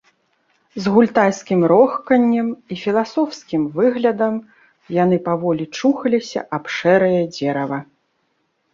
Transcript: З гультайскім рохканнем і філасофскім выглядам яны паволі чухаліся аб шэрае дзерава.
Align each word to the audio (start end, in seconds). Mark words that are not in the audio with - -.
З 0.85 0.93
гультайскім 0.93 1.59
рохканнем 1.71 2.49
і 2.55 2.73
філасофскім 2.85 3.69
выглядам 3.77 4.33
яны 5.03 5.23
паволі 5.31 5.71
чухаліся 5.79 6.39
аб 6.61 6.65
шэрае 6.81 7.21
дзерава. 7.39 7.79